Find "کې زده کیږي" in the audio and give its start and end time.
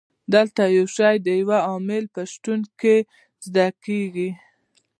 2.79-4.29